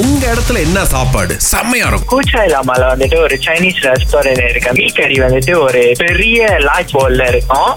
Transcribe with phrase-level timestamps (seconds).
[0.00, 1.34] உங்க இடத்துல என்ன சாப்பாடு?
[1.46, 2.10] செம்மையா இருக்கும்.
[2.12, 7.68] கூச்சாயிலாமால வந்துட்டு ஒரு சைனீஸ் ரெஸ்டாரண்ட் இருக்கு மீ கறி வந்துட்டு ஒரு பெரிய லார்ஜ் பவுல்ல இருக்கும்.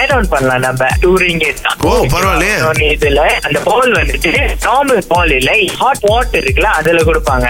[0.00, 0.88] ஆட் ஆன் பண்ணலாம் நம்ம.
[1.00, 1.76] டூ ரிங்கெட் தான்.
[1.88, 2.54] ஓ, பரவாயில்லையே.
[2.94, 3.24] இதுல.
[3.48, 4.32] அந்த பவுல் வந்துட்டு
[4.66, 7.48] நார்மல் பவுல் இல்ல ஹாட் வாட்டர் இருக்குல்ல அதுல கொடுப்பாங்க.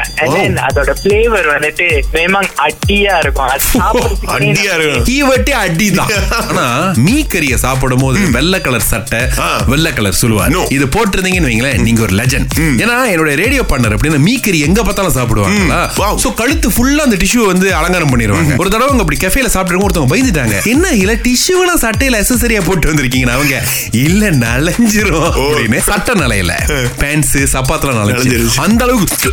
[0.68, 1.86] அதோட பிளேவர் வந்துட்டு
[2.16, 3.48] மேமாங் அட்டியா இருக்கும்.
[3.48, 5.06] அது சாப்பிடுறதுக்கே அடியா இருக்கும்.
[5.10, 6.66] கீவட்டி அடிதான் ஆனா
[7.06, 9.22] மீ கறிய சாப்பிடும் போது வெள்ளை கலர் சட்டை.
[9.66, 10.46] வெள்ளை கலர் சுழுவா.
[10.78, 15.16] இது போட்டிருந்தீங்கன்னு வைங்களேன் நீங்க ஒரு லெஜண்ட் ஏன்னா என்னோட ரேடியோ பண்ணர் அப்படின்னா மீ கறி எங்க பார்த்தாலும்
[15.16, 15.80] சாப்பிடுவாங்களா.
[16.02, 16.12] Wow.
[16.24, 18.56] சோ கழுத்து ஃபுல்லா அந்த டிஷ்யூ வந்து அலங்காரம் பண்ணிடுவாங்க.
[18.56, 20.56] ஒரு தடவை அப்படி கஃபேல சாப்பிட்டு ஒருத்தவங்க பயந்துட்டாங்க.
[20.64, 23.62] என்ன இல்ல டிஷ்யூலாம் சட்டையில அசசரியா போட்டு வந்திருக்கீங்க அவங்க?
[23.90, 25.30] இல்ல நலைஞ்சிரும்.
[25.36, 26.52] அப்படின்னு சட்டை நலையில.
[26.98, 28.38] பேண்ட்ஸ் சப்பாத்துல நலைஞ்சு.
[28.66, 29.30] அந்த அளவுக்கு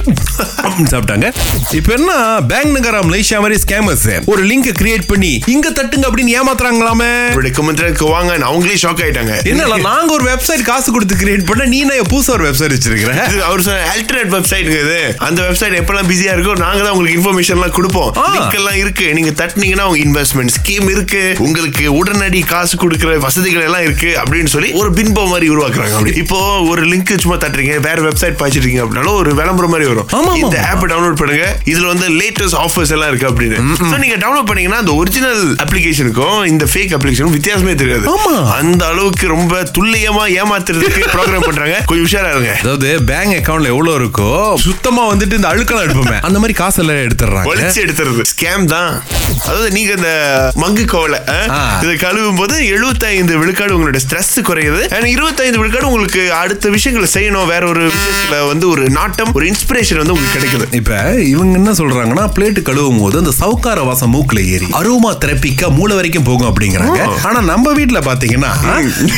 [0.93, 1.27] சாப்பிட்டாங்க.
[1.79, 2.11] இப்ப என்ன?
[2.51, 7.09] பேங்க் நகரா மலேசியா மாதிரி ஸ்கேமர்ஸ் ஒரு லிங்க் கிரியேட் பண்ணி இங்க தட்டுங்க அப்படின்னு ஏமாத்துறாங்களாமே.
[7.59, 9.33] கமெண்ட்க்கு வாங்க அவங்களே ஷாக் ஆயிட்டாங்க.
[9.51, 13.13] என்னல நாங்க ஒரு வெப்சைட் காசு கொடுத்து கிரியேட் பண்ண நீ நான் புதுசா ஒரு வெப்சைட் வச்சிருக்கிற?
[13.31, 13.83] இது அவர் சொன்ன
[14.41, 18.09] வெப்சைட் இது அந்த வெப்சைட் எப்பெல்லாம் பிஸியா இருக்கோ நாங்க தான் உங்களுக்கு இன்ஃபர்மேஷன் எல்லாம் கொடுப்போம்.
[18.35, 19.07] லிங்க் எல்லாம் இருக்கு.
[19.17, 21.21] நீங்க தட்டுனீங்கன்னா உங்க இன்வெஸ்ட்மெண்ட் ஸ்கீம் இருக்கு.
[21.45, 26.13] உங்களுக்கு உடனடி காசு கொடுக்கிற வசதிகள் எல்லாம் இருக்கு அப்படின்னு சொல்லி ஒரு பின்பம் மாதிரி உருவாக்குறாங்க அப்படி.
[26.23, 26.39] இப்போ
[26.71, 30.09] ஒரு லிங்க் சும்மா தட்டுறீங்க வேற வெப்சைட் பாய்ச்சிருக்கீங்க அப்படின்னாலும் ஒரு விளம்பரம் மாதிரி வரும்.
[30.41, 30.57] இந்த.
[30.71, 31.45] ஆப் டவுன்லோட் பண்ணுங்க.
[31.71, 33.57] இதுல வந்து லேட்டஸ்ட் ஆஃபர்ஸ் எல்லாம் இருக்கு அப்படின்னு.
[34.05, 38.05] நீங்க டவுன்லோட் பண்ணீங்கன்னா அந்த ஒரிஜினல் அப்ளிகேஷனுக்கும் இந்த ஃபேக் அப்ளிகேஷனுக்கும் வித்தியாசமே தெரியாது.
[38.59, 41.77] அந்த அளவுக்கு ரொம்ப துல்லியமா ஏமாத்துறதுக்கு ப்ரோக்ராம் பண்றாங்க.
[41.89, 42.53] கொஞ்சம் உஷாரா இருங்க.
[42.63, 44.30] அதாவது பேங்க் அக்கவுண்ட்ல எவ்வளவு இருக்கோ
[44.65, 46.17] சுத்தமா வந்துட்டு இந்த அழுக்கெல்லாம் எடுப்போமே.
[46.27, 48.23] அந்த மாதிரி காசு எல்லாம் எடுத்துறாங்க ஒளிச்சு எடுத்துறது.
[48.33, 48.91] ஸ்கேம் தான்.
[49.45, 50.11] அதாவது நீங்க இந்த
[50.63, 51.19] மங்கு கோவலை.
[51.83, 54.81] இதை கழுவும் போது 75 விழுக்காடு உங்களோட ஸ்ட்ரெஸ் குறையுது.
[55.15, 57.47] 25 விழுக்காடு உங்களுக்கு அடுத்த விஷயங்களை செய்யணும்.
[57.53, 60.67] வேற ஒரு விஷயத்துல வந்து ஒரு நாட்டம் ஒரு இன்ஸ்பிரேஷன் வந்து உங்களுக்கு கிடைக்குது.
[60.79, 60.99] இப்ப
[61.33, 66.27] இவங்க என்ன சொல்றாங்கன்னா பிளேட் கழுவும் போது அந்த சவுக்கார வாசம் மூக்குல ஏறி அருமா தெரப்பிக்கா மூளை வரைக்கும்
[66.29, 66.99] போகும் அப்படிங்கிறாங்க.
[67.29, 68.51] ஆனா நம்ம வீட்ல பாத்தீங்கன்னா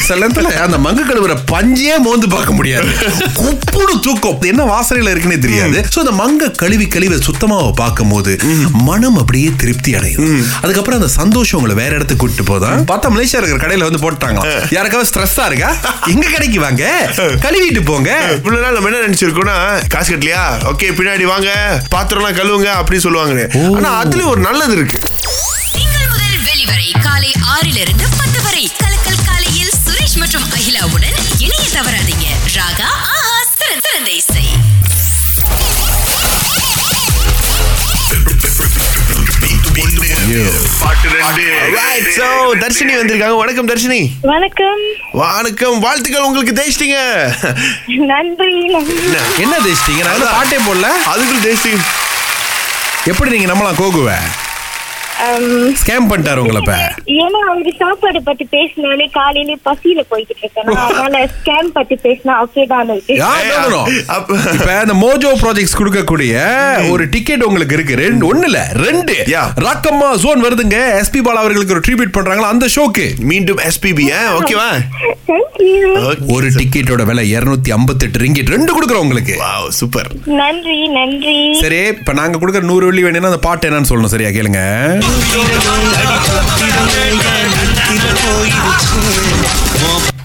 [0.09, 0.31] சில
[0.67, 2.91] அந்த மங்கு கழுவுற பஞ்சே மோந்து பார்க்க முடியாது.
[3.41, 4.39] குப்புடு தூக்கம்.
[4.51, 4.61] என்ன
[5.03, 5.77] வாசனையில இருக்குன்னே தெரியாது.
[5.93, 8.31] சோ அந்த மங்க கழுவி கழுவி சுத்தமா பார்க்கும் போது
[8.87, 10.29] மனம் அப்படியே திருப்தி அடையும்.
[10.63, 12.69] அதுக்கப்புறம் அந்த சந்தோஷம் உங்களை வேற இடத்துக்கு கூட்டிட்டு போதா?
[12.91, 14.41] பார்த்தா மலேசியா இருக்கிற கடையில வந்து போட்டாங்க
[14.77, 15.71] யாருக்காவது ஸ்ட்ரெஸ்ஸா இருக்கா?
[16.13, 16.83] எங்க கடைக்கு வாங்க?
[17.45, 18.11] கழுவிட்டு போங்க.
[18.37, 19.57] இவ்வளவு நாள் நம்ம என்ன நினைச்சிருக்கோம்னா
[19.95, 20.43] காசு கட்டலையா?
[20.71, 21.49] ஓகே பின்னாடி வாங்க.
[21.95, 24.99] பாத்திரம்லாம் கழுவுங்க அப்படின்னு சொல்லுவாங்க ஆனா அதுலயும் ஒரு நல்லது இருக்கு.
[25.75, 28.65] திங்கள் முதல் வெளிவரை காலை ஆறிலிருந்து பத்து வரை.
[28.83, 32.27] கலக்கல் காலையில் சுரேஷ் மற்றும் அகிலாவுடன் இணைய தவறாதீங்க.
[32.57, 33.37] ராகா ஆஹா
[40.83, 43.37] Alright, so தர்ஷினி வந்திருக்காங்க.
[43.37, 44.07] வணக்கம் தர்ஷினி.
[44.21, 44.79] வணக்கம்.
[45.11, 45.79] வணக்கம்.
[45.79, 46.97] வாழ்த்துக்கள் உங்களுக்கு தேய்ச்சிட்டீங்க.
[47.87, 48.95] நன்றி நன்றி.
[49.37, 49.55] என்ன?
[49.57, 50.87] தேசிட்டீங்க நான் பாட்டே போடல.
[51.05, 51.79] அதுக்குள்ள தேய்ச்சிட்டீங்க.
[53.05, 54.13] எப்படி நீங்க நம்மளாம் கோகுவ?
[55.81, 56.75] ஸ்கேம் பண்ணிட்டாரு உங்களை இப்ப.
[57.23, 62.91] ஏன்னா அவரு சாப்பாடு பத்தி பேசினாலே காலையில பசியில போய்கிட்டு இருக்கேன் அதனால ஸ்கேம் பத்தி பேசினா ஓகே தான்
[64.55, 66.33] இப்ப இந்த மோஜோ ப்ராஜெக்ட்ஸ் கொடுக்கக்கூடிய
[66.93, 67.95] ஒரு டிக்கெட் உங்களுக்கு இருக்கு.
[68.05, 69.15] ரெண்டு ஒண்ணு இல்ல ரெண்டு.
[69.33, 69.47] Yeah.
[69.65, 70.77] ராக்கம்மா ஜோன் வருதுங்க.
[71.01, 72.51] எஸ்பி பாலா அவர்களுக்கு ஒரு ட்ரிபியூட் பண்றாங்களா?
[72.55, 74.05] அந்த ஷோக்கு மீண்டும் எஸ்பிபி
[74.39, 74.69] ஓகேவா
[76.35, 78.51] ஒரு டிக்கெட்டோட விலை 258 ஐம்பத்தெட்டு ரிங்கிட்.
[78.55, 79.35] ரெண்டு கொடுக்குறோம் உங்களுக்கு.
[79.43, 80.09] வாவ் சூப்பர்
[80.41, 81.37] நன்றி நன்றி.
[81.63, 84.31] சரி இப்ப நாங்க கொடுக்குற நூறு வெள்ளி வேணும்னா அந்த பாட்டு என்னன்னு சொல்லணும் சரியா?
[84.37, 84.61] கேளுங்க.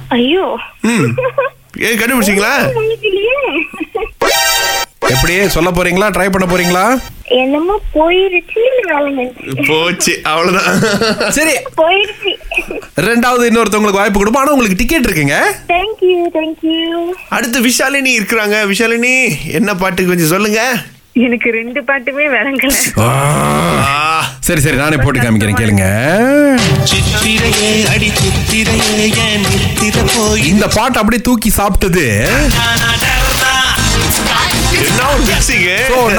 [0.09, 0.59] ஐயோ.
[1.81, 2.53] ஏ கண்டுபிடிச்சிங்களா.
[5.09, 6.07] எப்படி சொல்ல போறீங்களா?
[6.09, 7.01] ட்ரை பண்ண போறீங்களா?
[7.25, 8.63] என்னமோ போயிருச்சு.
[9.67, 10.81] போச்சு அவ்வளவுதான்.
[11.33, 11.55] சரி.
[11.77, 12.33] போயிருச்சு.
[12.97, 14.43] ரெண்டாவது இன்னொருத்தவங்களுக்கு வாய்ப்பு கொடுப்போம்.
[14.43, 15.39] ஆனா உங்களுக்கு டிக்கெட் இருக்குங்க.
[15.69, 18.59] தேங்க்யூ தேங்க்யூ அடுத்து விஷாலினி இருக்கிறாங்க.
[18.67, 20.61] விஷாலினி என்ன பாட்டு கொஞ்சம் சொல்லுங்க.
[21.13, 22.75] எனக்கு ரெண்டு பாட்டுமே விளங்கல
[24.49, 25.87] சரி சரி நானே போட்டு காமிக்கிறேன் கேளுங்க.
[30.53, 32.05] இந்த பாட்டு அப்படியே தூக்கி சாப்பிட்டது.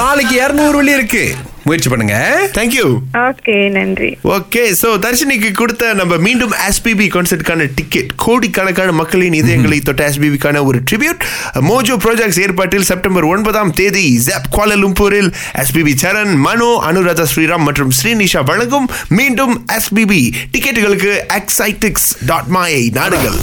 [0.02, 1.24] நாளைக்கு 200 வெள்ளி இருக்கு.
[1.66, 2.16] முயற்சி பண்ணுங்க.
[2.56, 2.86] தேங்க்யூ
[3.26, 4.10] ஓகே நன்றி.
[4.36, 10.80] ஓகே சோ தர்ஷினிக்கு கொடுத்த நம்ம மீண்டும் எஸ்பிபி கான்சர்ட்டுக்கான டிக்கெட் கோடிக்கணக்கான மக்களின் இதயங்களை தொட்ட எஸ்பிபிக்கான ஒரு
[10.90, 11.22] ட்ரிபியூட்
[11.70, 15.30] மோஜோ ப்ராஜெக்ட்ஸ் ஏற்பாட்டில் செப்டம்பர் ஒன்பதாம் தேதி ஜாப் கோலலும்பூரில்
[15.64, 18.88] எஸ்பிபி சரண் மனோ அனுராதா ஸ்ரீராம் மற்றும் ஸ்ரீனிஷா வழங்கும்
[19.18, 20.22] மீண்டும் எஸ்பிபி
[20.54, 23.40] டிக்கெட்டுகளுக்கு எக்ஸைட்டிக்ஸ் டாட் மாயை நாடுகள்.